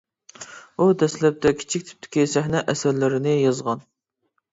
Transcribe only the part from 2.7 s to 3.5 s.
ئەسەرلىرىنى